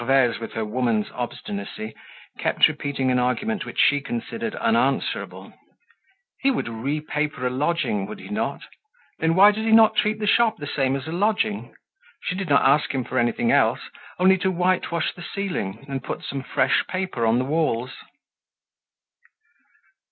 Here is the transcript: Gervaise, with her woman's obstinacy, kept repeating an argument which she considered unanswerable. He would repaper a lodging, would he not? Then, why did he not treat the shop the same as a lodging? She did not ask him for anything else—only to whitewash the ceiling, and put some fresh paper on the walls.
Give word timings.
Gervaise, 0.03 0.39
with 0.39 0.53
her 0.53 0.65
woman's 0.65 1.11
obstinacy, 1.11 1.93
kept 2.39 2.67
repeating 2.67 3.11
an 3.11 3.19
argument 3.19 3.65
which 3.65 3.79
she 3.79 4.01
considered 4.01 4.55
unanswerable. 4.55 5.53
He 6.39 6.49
would 6.49 6.65
repaper 6.65 7.45
a 7.45 7.51
lodging, 7.51 8.07
would 8.07 8.19
he 8.19 8.29
not? 8.29 8.61
Then, 9.19 9.35
why 9.35 9.51
did 9.51 9.63
he 9.63 9.71
not 9.71 9.95
treat 9.95 10.17
the 10.17 10.25
shop 10.25 10.57
the 10.57 10.65
same 10.65 10.95
as 10.95 11.05
a 11.05 11.11
lodging? 11.11 11.75
She 12.23 12.33
did 12.33 12.49
not 12.49 12.67
ask 12.67 12.91
him 12.95 13.03
for 13.03 13.19
anything 13.19 13.51
else—only 13.51 14.39
to 14.39 14.49
whitewash 14.49 15.13
the 15.13 15.21
ceiling, 15.21 15.85
and 15.87 16.03
put 16.03 16.23
some 16.23 16.41
fresh 16.41 16.83
paper 16.87 17.23
on 17.23 17.37
the 17.37 17.45
walls. 17.45 17.91